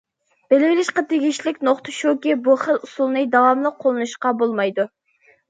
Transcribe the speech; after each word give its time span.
بىلىۋېلىشقا 0.51 1.03
تېگىشلىك 1.11 1.59
نۇقتا 1.69 1.93
شۇكى، 1.97 2.33
بۇ 2.49 2.57
خىل 2.63 2.81
ئۇسۇلنى 2.89 3.23
داۋاملىق 3.37 3.79
قوللىنىشقا 3.87 4.35
بولمايدۇ. 4.43 4.89